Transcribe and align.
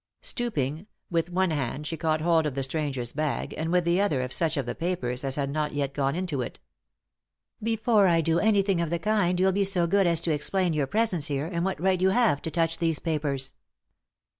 Stooping, 0.23 0.87
with 1.11 1.29
one 1.29 1.51
hand 1.51 1.85
she 1.85 1.95
caught 1.95 2.21
hold 2.21 2.47
of 2.47 2.55
the 2.55 2.63
stranger's 2.63 3.11
bag 3.11 3.53
and 3.55 3.71
with 3.71 3.85
the 3.85 4.01
other 4.01 4.21
of 4.21 4.33
such 4.33 4.57
of 4.57 4.65
the 4.65 4.73
papers 4.73 5.23
as 5.23 5.35
had 5.35 5.51
not 5.51 5.73
yet 5.73 5.93
gone 5.93 6.15
into 6.15 6.41
it." 6.41 6.59
Before 7.61 8.07
I 8.07 8.21
do 8.21 8.39
anything 8.39 8.81
of 8.81 8.89
the 8.89 8.97
kind 8.97 9.39
you'll 9.39 9.51
be 9.51 9.63
so 9.63 9.85
good 9.85 10.07
as 10.07 10.19
to 10.21 10.33
explain 10.33 10.73
your 10.73 10.87
presence 10.87 11.27
here, 11.27 11.45
and 11.45 11.63
what 11.63 11.79
right 11.79 12.01
you 12.01 12.09
have 12.09 12.41
to 12.41 12.49
touch 12.49 12.79
these 12.79 12.97
papers." 12.97 13.53